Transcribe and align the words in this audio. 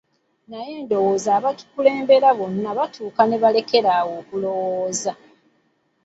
Naye 0.49 0.73
ndowooza 0.83 1.29
abatukulembera 1.39 2.29
bonna 2.37 2.69
batuuka 2.77 3.21
ne 3.25 3.37
balekera 3.43 3.89
awo 3.99 4.11
okulowooza. 4.21 5.11